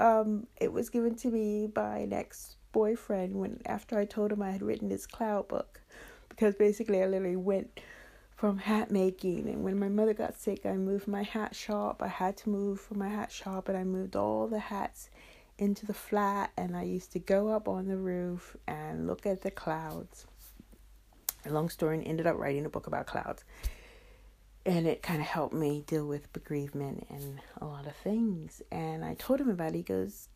um, 0.00 0.46
it 0.60 0.72
was 0.72 0.88
given 0.88 1.14
to 1.16 1.28
me 1.28 1.66
by 1.66 1.98
an 1.98 2.12
ex 2.12 2.56
boyfriend 2.72 3.34
when 3.34 3.60
after 3.66 3.98
I 3.98 4.04
told 4.04 4.32
him 4.32 4.42
I 4.42 4.50
had 4.50 4.62
written 4.62 4.88
this 4.88 5.06
cloud 5.06 5.48
book, 5.48 5.80
because 6.28 6.54
basically 6.54 7.02
I 7.02 7.06
literally 7.06 7.36
went 7.36 7.80
from 8.34 8.56
hat 8.56 8.90
making. 8.90 9.48
And 9.48 9.62
when 9.62 9.78
my 9.78 9.88
mother 9.88 10.14
got 10.14 10.34
sick, 10.34 10.64
I 10.64 10.72
moved 10.72 11.06
my 11.06 11.22
hat 11.22 11.54
shop. 11.54 12.02
I 12.02 12.08
had 12.08 12.38
to 12.38 12.48
move 12.48 12.80
from 12.80 12.98
my 12.98 13.08
hat 13.08 13.30
shop, 13.30 13.68
and 13.68 13.76
I 13.76 13.84
moved 13.84 14.16
all 14.16 14.46
the 14.46 14.58
hats 14.58 15.10
into 15.58 15.84
the 15.84 15.92
flat. 15.92 16.50
And 16.56 16.74
I 16.74 16.84
used 16.84 17.12
to 17.12 17.18
go 17.18 17.48
up 17.48 17.68
on 17.68 17.86
the 17.86 17.98
roof 17.98 18.56
and 18.66 19.06
look 19.06 19.26
at 19.26 19.42
the 19.42 19.50
clouds. 19.50 20.26
A 21.44 21.50
long 21.50 21.68
story, 21.68 21.98
and 21.98 22.06
ended 22.06 22.26
up 22.26 22.38
writing 22.38 22.64
a 22.64 22.70
book 22.70 22.86
about 22.86 23.06
clouds. 23.06 23.44
And 24.66 24.86
it 24.86 25.02
kind 25.02 25.20
of 25.20 25.26
helped 25.26 25.54
me 25.54 25.84
deal 25.86 26.06
with 26.06 26.32
bereavement 26.32 27.06
and 27.08 27.40
a 27.60 27.64
lot 27.64 27.86
of 27.86 27.96
things. 27.96 28.60
And 28.70 29.04
I 29.04 29.14
told 29.14 29.40
him 29.40 29.48
about 29.48 29.70
it. 29.70 29.76
He 29.76 29.82
goes, 29.82 30.28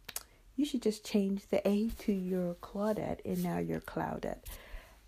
You 0.56 0.64
should 0.64 0.82
just 0.82 1.04
change 1.04 1.46
the 1.48 1.66
A 1.68 1.90
to 2.00 2.12
your 2.12 2.54
Claudette, 2.54 3.20
and 3.24 3.42
now 3.42 3.58
you're 3.58 3.80
Cloudette. 3.80 4.44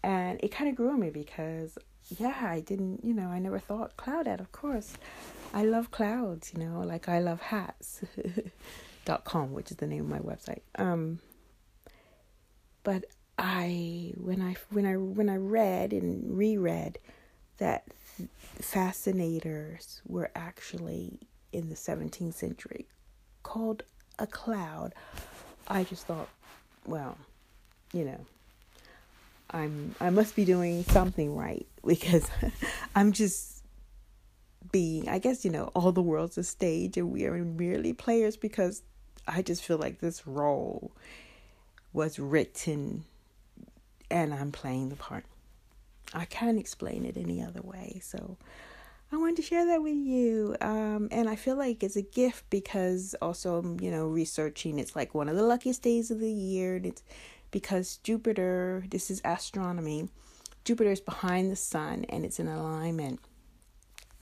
And 0.02 0.38
it 0.42 0.52
kind 0.52 0.68
of 0.68 0.76
grew 0.76 0.90
on 0.90 1.00
me 1.00 1.10
because 1.10 1.78
yeah, 2.18 2.38
I 2.42 2.60
didn't, 2.60 3.04
you 3.04 3.14
know, 3.14 3.28
I 3.28 3.38
never 3.38 3.58
thought 3.58 3.96
Cloudette, 3.96 4.40
of 4.40 4.52
course. 4.52 4.96
I 5.52 5.64
love 5.64 5.90
clouds, 5.90 6.52
you 6.54 6.64
know, 6.64 6.80
like 6.80 7.08
I 7.08 7.18
love 7.20 7.40
hats. 7.40 8.02
dot 9.04 9.24
com, 9.24 9.52
which 9.52 9.70
is 9.70 9.76
the 9.76 9.86
name 9.86 10.00
of 10.00 10.08
my 10.08 10.18
website. 10.18 10.62
Um 10.76 11.20
but 12.82 13.04
I 13.38 14.12
when 14.16 14.40
I 14.40 14.54
when 14.70 14.86
I 14.86 14.96
when 14.96 15.28
I 15.28 15.36
read 15.36 15.92
and 15.92 16.36
reread 16.36 16.98
that 17.58 17.84
fascinators 18.60 20.00
were 20.06 20.30
actually 20.34 21.20
in 21.52 21.68
the 21.68 21.74
17th 21.74 22.34
century 22.34 22.86
called 23.42 23.82
a 24.18 24.26
cloud, 24.26 24.94
I 25.68 25.84
just 25.84 26.06
thought, 26.06 26.28
well, 26.86 27.16
you 27.92 28.04
know, 28.04 28.26
I'm 29.50 29.94
I 30.00 30.10
must 30.10 30.34
be 30.34 30.44
doing 30.44 30.82
something 30.84 31.36
right 31.36 31.66
because 31.86 32.28
I'm 32.94 33.12
just 33.12 33.62
being 34.72 35.08
I 35.08 35.18
guess 35.18 35.44
you 35.44 35.50
know 35.52 35.70
all 35.74 35.92
the 35.92 36.02
world's 36.02 36.36
a 36.36 36.42
stage 36.42 36.96
and 36.96 37.12
we 37.12 37.24
are 37.24 37.36
merely 37.44 37.92
players 37.92 38.36
because 38.36 38.82
I 39.28 39.42
just 39.42 39.62
feel 39.62 39.78
like 39.78 40.00
this 40.00 40.26
role 40.26 40.90
was 41.92 42.18
written 42.18 43.04
and 44.10 44.34
I'm 44.34 44.52
playing 44.52 44.88
the 44.88 44.96
part. 44.96 45.24
I 46.14 46.24
can't 46.24 46.58
explain 46.58 47.04
it 47.04 47.16
any 47.16 47.42
other 47.42 47.62
way. 47.62 48.00
So 48.02 48.36
I 49.12 49.16
wanted 49.16 49.36
to 49.36 49.42
share 49.42 49.66
that 49.66 49.82
with 49.82 49.94
you. 49.94 50.56
Um, 50.60 51.08
and 51.10 51.28
I 51.28 51.36
feel 51.36 51.56
like 51.56 51.82
it's 51.82 51.96
a 51.96 52.02
gift 52.02 52.44
because 52.50 53.14
also, 53.22 53.76
you 53.80 53.90
know, 53.90 54.06
researching 54.06 54.78
it's 54.78 54.96
like 54.96 55.14
one 55.14 55.28
of 55.28 55.36
the 55.36 55.42
luckiest 55.42 55.82
days 55.82 56.10
of 56.10 56.20
the 56.20 56.30
year 56.30 56.76
and 56.76 56.86
it's 56.86 57.02
because 57.50 57.98
Jupiter, 57.98 58.84
this 58.90 59.10
is 59.10 59.20
astronomy, 59.24 60.08
Jupiter 60.64 60.90
is 60.90 61.00
behind 61.00 61.50
the 61.50 61.56
sun 61.56 62.04
and 62.08 62.24
it's 62.24 62.40
in 62.40 62.48
alignment, 62.48 63.20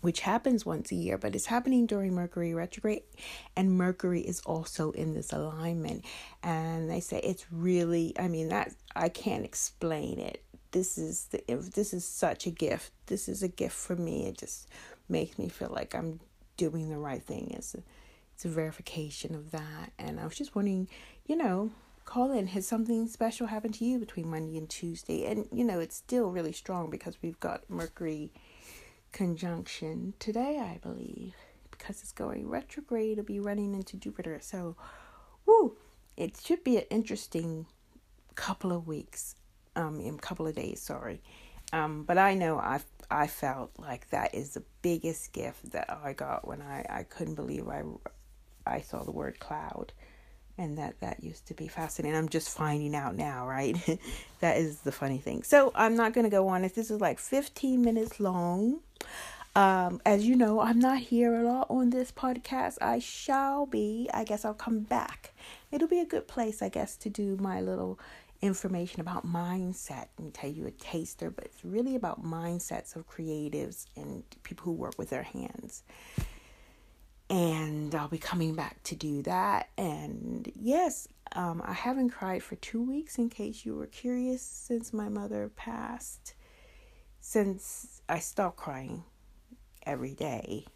which 0.03 0.21
happens 0.21 0.67
once 0.67 0.93
a 0.93 0.95
year, 0.95 1.17
but 1.17 1.35
it's 1.35 1.47
happening 1.47 1.87
during 1.87 2.14
Mercury 2.14 2.53
retrograde, 2.53 3.03
and 3.57 3.73
Mercury 3.73 4.21
is 4.21 4.43
also 4.43 4.91
in 4.91 5.14
this 5.14 5.33
alignment. 5.33 6.05
And 6.43 6.91
they 6.91 7.00
say 7.00 7.19
it's 7.21 7.47
really, 7.50 8.12
I 8.19 8.29
mean, 8.29 8.50
that 8.50 8.75
I 8.95 9.09
can't 9.09 9.47
explain 9.47 10.21
it. 10.21 10.45
This 10.75 10.99
is 10.99 11.26
the 11.26 11.40
this 11.49 11.95
is 11.95 12.04
such 12.04 12.49
a 12.49 12.50
gift. 12.50 12.90
This 13.07 13.28
is 13.28 13.45
a 13.45 13.49
gift 13.49 13.76
for 13.76 13.95
me. 13.95 14.26
It 14.26 14.38
just 14.38 14.69
makes 15.09 15.38
me 15.38 15.49
feel 15.49 15.71
like 15.71 15.95
I'm 15.95 16.19
doing 16.57 16.90
the 16.90 16.99
right 16.99 17.23
thing. 17.23 17.52
It's 17.57 17.76
a, 17.76 17.83
it's 18.35 18.45
a 18.45 18.49
verification 18.49 19.37
of 19.37 19.52
that. 19.52 19.93
And 20.00 20.19
I 20.19 20.25
was 20.25 20.35
just 20.35 20.57
wondering, 20.57 20.88
you 21.26 21.37
know, 21.37 21.71
call 22.04 22.33
in. 22.33 22.49
Has 22.49 22.66
something 22.66 23.07
special 23.07 23.47
happened 23.47 23.75
to 23.75 23.85
you 23.85 24.00
between 24.00 24.28
Monday 24.28 24.59
and 24.59 24.69
Tuesday? 24.69 25.26
And 25.26 25.47
you 25.52 25.62
know, 25.62 25.78
it's 25.78 25.95
still 25.95 26.31
really 26.33 26.50
strong 26.50 26.90
because 26.90 27.19
we've 27.23 27.38
got 27.38 27.71
Mercury 27.71 28.33
conjunction 29.12 30.14
today, 30.19 30.59
I 30.59 30.78
believe, 30.83 31.35
because 31.71 32.02
it's 32.02 32.11
going 32.11 32.49
retrograde. 32.49 33.12
It'll 33.12 33.25
be 33.25 33.38
running 33.38 33.75
into 33.75 33.97
Jupiter. 33.97 34.40
So, 34.43 34.75
woo, 35.47 35.76
it 36.16 36.37
should 36.45 36.64
be 36.64 36.78
an 36.78 36.85
interesting 36.90 37.66
couple 38.35 38.73
of 38.73 38.88
weeks, 38.88 39.37
um, 39.76 40.00
in 40.00 40.14
a 40.14 40.19
couple 40.19 40.47
of 40.47 40.54
days. 40.54 40.81
Sorry, 40.81 41.21
um, 41.73 42.04
but 42.04 42.19
I 42.19 42.35
know 42.35 42.59
I 42.59 42.81
I 43.11 43.26
felt 43.26 43.73
like 43.78 44.11
that 44.11 44.35
is 44.35 44.54
the 44.54 44.62
biggest 44.83 45.33
gift 45.33 45.73
that 45.73 45.90
I 46.04 46.12
got 46.12 46.47
when 46.47 46.62
I 46.62 46.85
I 46.88 47.02
couldn't 47.04 47.35
believe 47.35 47.69
I 47.69 47.83
I 48.66 48.81
saw 48.81 49.02
the 49.02 49.12
word 49.12 49.38
cloud 49.40 49.93
and 50.57 50.78
that 50.78 51.00
that 51.00 51.23
used 51.23 51.47
to 51.49 51.54
be 51.54 51.69
fascinating. 51.69 52.16
I'm 52.16 52.28
just 52.28 52.49
finding 52.49 52.95
out 52.95 53.16
now 53.16 53.47
right? 53.47 53.76
That 54.40 54.59
is 54.59 54.81
the 54.81 54.93
funny 54.93 55.16
thing. 55.19 55.43
So 55.43 55.73
i'm 55.75 55.97
not 55.97 56.12
going 56.12 56.25
to 56.25 56.31
go 56.31 56.49
on 56.49 56.64
if 56.64 56.75
this 56.75 56.90
is 56.90 57.00
like 57.00 57.19
15 57.19 57.81
minutes 57.81 58.21
long. 58.21 58.81
Um, 59.57 60.00
as 60.04 60.26
you 60.26 60.35
know 60.37 60.61
i'm 60.61 60.81
not 60.81 60.99
here 60.99 61.35
a 61.35 61.43
lot 61.45 61.69
on 61.71 61.90
this 61.90 62.12
podcast. 62.12 62.76
I 62.83 62.99
shall 62.99 63.66
be. 63.66 64.09
I 64.12 64.25
guess 64.25 64.45
i'll 64.45 64.54
come 64.54 64.81
back. 64.81 65.33
It'll 65.73 65.88
be 65.88 66.00
a 66.00 66.04
good 66.07 66.28
place 66.28 66.61
i 66.62 66.69
guess 66.69 66.97
to 66.99 67.11
do 67.11 67.37
my 67.40 67.61
little 67.61 67.99
information 68.45 69.01
about 69.01 69.27
mindset 69.27 70.07
and 70.19 70.33
tell 70.35 70.51
you 70.51 70.67
a 70.67 70.71
taster 70.71 71.31
but 71.31 71.45
it's 71.45 71.65
really 71.65 71.97
about 71.97 72.23
mindsets 72.23 72.95
of 72.95 73.09
creatives 73.09 73.87
and 73.97 74.23
people 74.43 74.65
who 74.65 74.73
work 74.73 74.95
with 74.99 75.11
their 75.11 75.23
hands 75.23 75.83
and 77.31 77.95
I'll 77.95 78.09
be 78.09 78.19
coming 78.19 78.55
back 78.55 78.83
to 78.85 78.95
do 78.95 79.23
that. 79.23 79.71
And 79.79 80.51
yes, 80.55 81.09
um, 81.33 81.63
I 81.65 81.73
haven't 81.73 82.11
cried 82.11 82.43
for 82.43 82.57
two 82.57 82.83
weeks, 82.83 83.19
in 83.19 83.31
case 83.31 83.65
you 83.65 83.75
were 83.75 83.87
curious, 83.87 84.43
since 84.43 84.93
my 84.93 85.09
mother 85.09 85.51
passed. 85.57 86.35
Since 87.21 88.03
I 88.09 88.19
stopped 88.19 88.57
crying 88.57 89.05
every 89.87 90.15
day, 90.15 90.67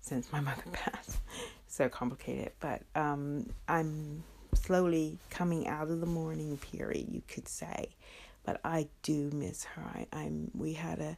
since 0.00 0.32
my 0.32 0.40
mother 0.40 0.62
passed. 0.72 1.18
so 1.66 1.88
complicated, 1.88 2.52
but 2.60 2.82
um, 2.94 3.50
I'm 3.68 4.22
slowly 4.56 5.18
coming 5.30 5.66
out 5.66 5.90
of 5.90 6.00
the 6.00 6.06
mourning 6.06 6.56
period, 6.56 7.08
you 7.10 7.22
could 7.28 7.48
say. 7.48 7.90
But 8.44 8.60
I 8.64 8.88
do 9.02 9.30
miss 9.32 9.64
her. 9.64 9.82
I, 9.82 10.06
I'm. 10.12 10.50
We 10.54 10.74
had 10.74 11.00
a 11.00 11.16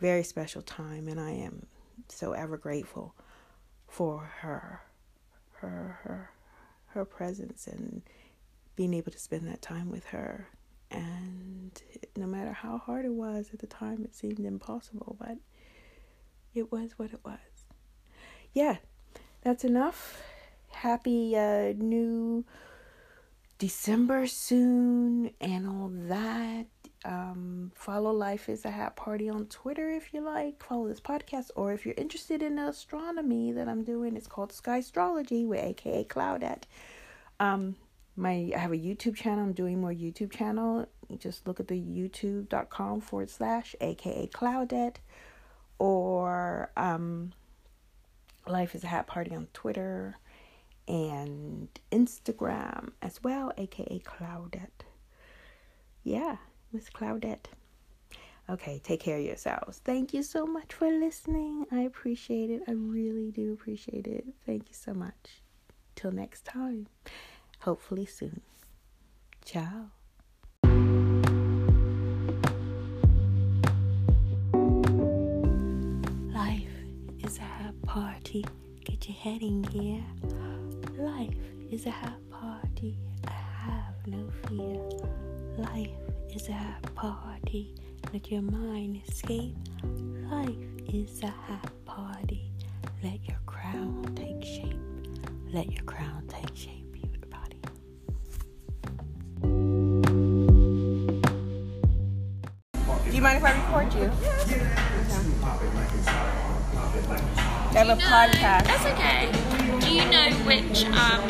very 0.00 0.22
special 0.22 0.62
time, 0.62 1.08
and 1.08 1.20
I 1.20 1.30
am 1.32 1.66
so 2.08 2.32
ever 2.32 2.56
grateful 2.56 3.14
for 3.88 4.30
her, 4.40 4.82
her, 5.54 5.98
her, 6.02 6.30
her 6.86 7.04
presence, 7.04 7.66
and 7.66 8.02
being 8.76 8.94
able 8.94 9.10
to 9.10 9.18
spend 9.18 9.48
that 9.48 9.60
time 9.60 9.90
with 9.90 10.06
her. 10.06 10.48
And 10.90 11.82
no 12.16 12.26
matter 12.26 12.52
how 12.52 12.78
hard 12.78 13.04
it 13.04 13.12
was 13.12 13.50
at 13.52 13.58
the 13.58 13.66
time, 13.66 14.04
it 14.04 14.14
seemed 14.14 14.40
impossible, 14.40 15.16
but 15.18 15.38
it 16.54 16.70
was 16.70 16.92
what 16.96 17.12
it 17.12 17.20
was. 17.24 17.38
Yeah, 18.52 18.76
that's 19.42 19.64
enough. 19.64 20.22
Happy 20.70 21.36
uh, 21.36 21.72
new 21.76 22.44
December 23.58 24.26
soon 24.28 25.32
and 25.40 25.66
all 25.68 25.90
that. 26.08 26.66
Um, 27.04 27.72
follow 27.74 28.12
Life 28.12 28.48
is 28.48 28.64
a 28.64 28.70
Hat 28.70 28.96
Party 28.96 29.28
on 29.28 29.46
Twitter 29.46 29.90
if 29.90 30.14
you 30.14 30.20
like. 30.20 30.62
Follow 30.62 30.88
this 30.88 31.00
podcast, 31.00 31.50
or 31.56 31.72
if 31.72 31.84
you're 31.84 31.94
interested 31.96 32.42
in 32.42 32.58
astronomy 32.58 33.52
that 33.52 33.68
I'm 33.68 33.82
doing, 33.82 34.16
it's 34.16 34.26
called 34.26 34.52
Sky 34.52 34.78
Astrology 34.78 35.44
with 35.44 35.60
AKA 35.60 36.04
Claudette. 36.04 36.64
Um, 37.40 37.76
my 38.16 38.52
I 38.54 38.58
have 38.58 38.72
a 38.72 38.76
YouTube 38.76 39.16
channel. 39.16 39.44
I'm 39.44 39.52
doing 39.52 39.80
more 39.80 39.92
YouTube 39.92 40.32
channel. 40.32 40.86
You 41.08 41.18
just 41.18 41.46
look 41.46 41.60
at 41.60 41.68
the 41.68 41.80
youtube.com 41.80 43.00
forward 43.00 43.30
slash 43.30 43.74
AKA 43.80 44.28
Claudette, 44.32 44.96
or 45.78 46.70
um, 46.76 47.32
Life 48.46 48.74
is 48.74 48.84
a 48.84 48.88
Hat 48.88 49.06
Party 49.06 49.34
on 49.34 49.48
Twitter 49.52 50.16
and 50.88 51.68
Instagram 51.92 52.92
as 53.02 53.22
well, 53.22 53.52
aka 53.56 54.00
Claudette. 54.00 54.84
Yeah, 56.02 56.36
Miss 56.72 56.88
Claudette. 56.90 57.46
Okay, 58.50 58.80
take 58.82 59.00
care 59.00 59.18
of 59.18 59.24
yourselves. 59.24 59.82
Thank 59.84 60.14
you 60.14 60.22
so 60.22 60.46
much 60.46 60.72
for 60.72 60.90
listening. 60.90 61.66
I 61.70 61.80
appreciate 61.80 62.48
it. 62.48 62.62
I 62.66 62.72
really 62.72 63.30
do 63.30 63.52
appreciate 63.52 64.06
it. 64.06 64.24
Thank 64.46 64.68
you 64.68 64.74
so 64.74 64.94
much. 64.94 65.42
Till 65.94 66.12
next 66.12 66.46
time. 66.46 66.86
Hopefully 67.60 68.06
soon. 68.06 68.40
Ciao. 69.44 69.90
Life 76.32 76.62
is 77.22 77.38
a 77.38 77.74
party. 77.86 78.46
Get 78.84 79.08
your 79.08 79.16
head 79.18 79.42
in 79.42 79.60
gear. 79.60 80.02
Life 80.98 81.30
is 81.70 81.86
a 81.86 81.90
happy 81.90 82.24
party. 82.28 82.98
I 83.28 83.30
have 83.30 83.94
no 84.08 84.28
fear. 84.48 84.80
Life 85.56 85.90
is 86.34 86.48
a 86.48 86.52
happy 86.52 86.88
party. 86.96 87.74
Let 88.12 88.32
your 88.32 88.42
mind 88.42 89.00
escape. 89.06 89.54
Life 90.28 90.56
is 90.92 91.22
a 91.22 91.28
happy 91.28 91.68
party. 91.84 92.50
Let 93.04 93.24
your 93.28 93.38
crown 93.46 94.12
take 94.16 94.44
shape. 94.44 94.76
Let 95.52 95.70
your 95.70 95.84
crown 95.84 96.24
take 96.26 96.56
shape, 96.56 96.96
everybody. 97.04 97.60
Do 103.08 103.14
you 103.14 103.22
mind 103.22 103.38
if 103.38 103.44
I 103.44 103.52
record 103.52 103.94
you? 103.94 104.10
I 107.30 107.47
have 107.78 107.96
a 107.96 108.02
podcast. 108.02 108.64
That's 108.64 108.86
okay. 108.86 109.30
Do 109.78 109.94
you 109.94 110.04
know 110.10 110.30
which 110.44 110.84
um, 110.86 111.22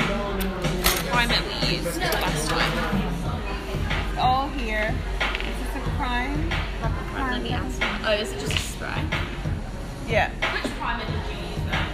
primer 1.11 1.37
we 1.47 1.77
used 1.77 2.01
last 2.01 2.49
time? 2.49 4.19
All 4.19 4.49
here. 4.49 4.95
Is 5.21 5.57
this 5.61 5.77
a 5.77 5.81
crime? 5.97 6.49
Let 7.15 7.43
me 7.43 7.51
ask. 7.51 7.83
Oh, 8.03 8.13
is 8.13 8.33
it 8.33 8.41
just 8.41 8.55
a 8.55 8.57
spray? 8.57 9.05
Yeah. 10.09 10.31
Which 10.55 10.73
primer 10.79 11.05
did 11.05 11.21
you 11.29 11.37
use 11.49 11.61
though? 11.67 11.89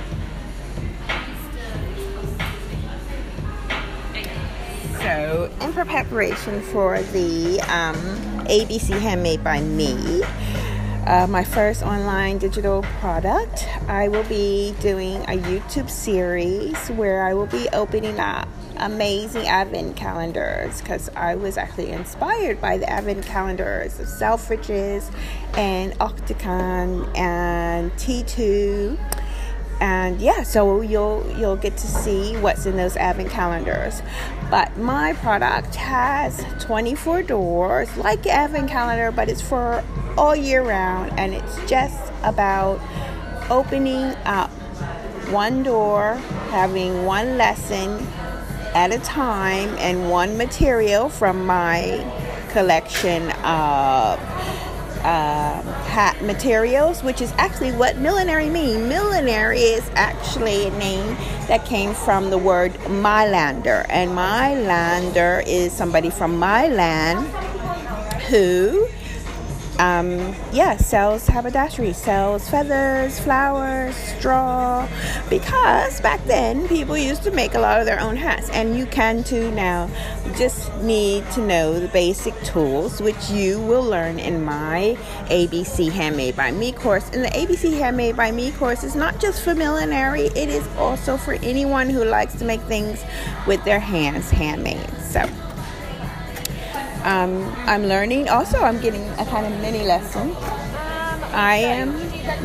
So, 5.01 5.51
in 5.63 5.73
preparation 5.73 6.63
for 6.63 7.03
the 7.03 7.61
um, 7.63 7.97
ABC 8.47 9.01
Handmade 9.01 9.43
by 9.43 9.61
Me, 9.63 10.23
uh, 11.07 11.27
my 11.27 11.45
first 11.45 11.83
online 11.83 12.39
digital 12.39 12.83
product, 13.01 13.69
I 13.89 14.09
will 14.09 14.25
be 14.25 14.75
doing 14.81 15.23
a 15.25 15.39
YouTube 15.39 15.91
series 15.91 16.89
where 16.89 17.23
I 17.23 17.35
will 17.35 17.47
be 17.47 17.69
opening 17.73 18.19
up 18.19 18.49
amazing 18.79 19.47
advent 19.47 19.97
calendars 19.97 20.81
because 20.81 21.09
I 21.11 21.35
was 21.37 21.57
actually 21.57 21.91
inspired 21.91 22.61
by 22.61 22.79
the 22.79 22.89
advent 22.89 23.25
calendars 23.25 24.01
of 24.01 24.07
Selfridges 24.07 25.15
and 25.57 25.95
Octagon 26.01 27.09
and 27.15 27.93
T2 27.93 28.99
and 29.81 30.21
yeah 30.21 30.43
so 30.43 30.81
you'll 30.81 31.25
you'll 31.39 31.57
get 31.57 31.77
to 31.77 31.87
see 31.87 32.37
what's 32.39 32.67
in 32.67 32.77
those 32.77 32.97
advent 32.97 33.31
calendars. 33.31 34.03
But 34.51 34.77
my 34.77 35.15
product 35.15 35.75
has 35.75 36.45
24 36.61 37.23
doors 37.25 37.97
like 37.97 38.27
advent 38.27 38.71
calendar 38.71 39.11
but 39.11 39.29
it's 39.29 39.43
for 39.43 39.83
all 40.17 40.37
year 40.37 40.63
round 40.63 41.19
and 41.19 41.35
it's 41.35 41.57
just 41.69 42.13
about 42.23 42.81
opening 43.51 44.15
up 44.25 44.51
one 45.31 45.63
door 45.63 46.15
having 46.51 47.05
one 47.05 47.37
lesson 47.37 48.07
at 48.75 48.93
a 48.93 48.99
time 48.99 49.69
and 49.79 50.11
one 50.11 50.37
material 50.37 51.09
from 51.09 51.47
my 51.47 52.03
collection 52.51 53.31
of 53.43 54.19
uh, 55.05 55.63
hat 55.85 56.21
materials, 56.23 57.03
which 57.03 57.21
is 57.21 57.33
actually 57.37 57.73
what 57.73 57.99
millinery 57.99 58.49
means. 58.49 58.89
Millinery 58.89 59.59
is 59.59 59.89
actually 59.95 60.67
a 60.67 60.71
name 60.79 61.15
that 61.47 61.65
came 61.67 61.95
from 61.95 62.31
the 62.31 62.39
word 62.39 62.73
Mylander, 62.89 63.87
and 63.91 64.11
Mylander 64.13 65.45
is 65.47 65.73
somebody 65.73 66.11
from 66.11 66.39
Milan 66.39 67.27
who 68.29 68.89
um, 69.79 70.35
yeah, 70.53 70.77
sells 70.77 71.27
haberdashery, 71.27 71.93
sells 71.93 72.49
feathers, 72.49 73.19
flowers, 73.19 73.95
straw. 73.97 74.89
Because 75.29 76.01
back 76.01 76.25
then 76.27 76.69
people 76.69 76.97
used 76.97 77.23
to 77.25 77.31
make 77.31 77.55
a 77.55 77.59
lot 77.59 77.81
of 77.81 77.87
their 77.87 78.01
own 78.01 78.17
hats, 78.17 78.51
and 78.51 78.77
you 78.77 78.87
can 78.87 79.25
too 79.25 79.51
now. 79.51 79.91
You 80.25 80.33
just 80.35 80.73
need 80.77 81.29
to 81.33 81.41
know 81.41 81.81
the 81.81 81.89
basic 81.89 82.41
tools, 82.43 83.01
which 83.01 83.31
you 83.31 83.61
will 83.61 83.83
learn 83.83 84.19
in 84.19 84.45
my 84.45 84.97
ABC 85.27 85.91
Handmade 85.91 86.37
by 86.37 86.51
Me 86.53 86.73
course. 86.73 87.11
And 87.11 87.25
the 87.25 87.29
ABC 87.29 87.79
Handmade 87.79 88.17
by 88.17 88.31
Me 88.31 88.53
course 88.53 88.85
is 88.85 88.95
not 88.95 89.21
just 89.21 89.43
for 89.43 89.55
millinery; 89.55 90.27
it 90.27 90.49
is 90.49 90.67
also 90.77 91.17
for 91.17 91.35
anyone 91.35 91.91
who 91.91 92.05
likes 92.05 92.35
to 92.37 92.45
make 92.45 92.61
things 92.63 93.05
with 93.47 93.65
their 93.65 93.81
hands 93.81 94.31
handmade. 94.31 94.89
So. 95.03 95.29
Um, 97.05 97.45
I'm 97.67 97.85
learning. 97.85 98.29
Also, 98.31 98.59
I'm 98.59 98.81
getting 98.81 99.07
a 99.21 99.27
kind 99.27 99.47
of 99.47 99.61
mini 99.61 99.85
lesson. 99.85 100.35
I 101.35 101.57
am 101.57 101.93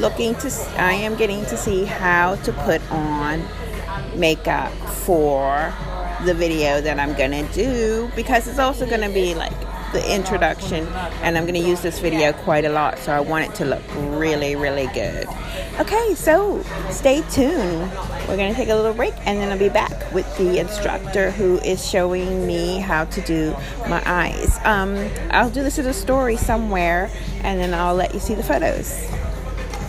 looking 0.02 0.36
to. 0.36 0.52
I 0.78 0.93
am 0.93 1.15
getting 1.15 1.45
to 1.45 1.56
see 1.56 1.86
how 1.86 2.36
to 2.36 2.52
put 2.52 2.82
on 2.91 3.41
makeup 4.15 4.72
for 5.06 5.74
the 6.26 6.34
video 6.34 6.82
that 6.82 7.00
I'm 7.00 7.13
gonna 7.13 7.48
do 7.54 8.12
because 8.15 8.48
it's 8.48 8.60
also 8.60 8.86
gonna 8.86 9.10
be 9.10 9.34
like 9.34 9.59
the 9.91 10.13
introduction 10.13 10.88
and 11.21 11.38
I'm 11.38 11.45
going 11.45 11.62
to 11.62 11.67
use 11.67 11.82
this 11.82 11.99
video 11.99 12.34
quite 12.34 12.65
a 12.65 12.69
lot 12.69 12.99
so 12.99 13.12
I 13.12 13.19
want 13.19 13.49
it 13.49 13.56
to 13.56 13.65
look 13.65 13.84
really 13.95 14.56
really 14.56 14.88
good. 14.93 15.28
Okay 15.80 16.15
so 16.15 16.63
stay 16.89 17.21
tuned. 17.30 17.91
We're 18.28 18.38
going 18.38 18.52
to 18.52 18.56
take 18.56 18.69
a 18.69 18.75
little 18.75 18.93
break 18.93 19.13
and 19.25 19.39
then 19.39 19.52
I'll 19.52 19.60
be 19.60 19.69
back 19.69 20.13
with 20.13 20.38
the 20.38 20.60
instructor 20.60 21.32
who 21.32 21.58
is 21.60 21.88
showing 21.88 22.45
me 22.45 22.80
how 22.80 23.06
to 23.06 23.21
do 23.21 23.56
my 23.88 24.02
eyes. 24.06 24.60
Um, 24.63 24.95
I'll 25.32 25.49
do 25.49 25.63
this 25.63 25.80
as 25.80 25.86
a 25.86 25.93
story 25.93 26.38
somewhere 26.38 27.10
and 27.43 27.60
then 27.60 27.73
I'll 27.73 27.95
let 27.95 28.13
you 28.13 28.19
see 28.19 28.36
the 28.36 28.43
photos. 28.43 28.91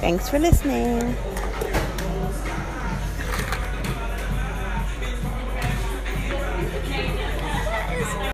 Thanks 0.01 0.29
for 0.29 0.39
listening 0.39 1.17